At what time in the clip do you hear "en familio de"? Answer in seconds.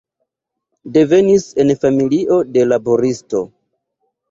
1.65-2.65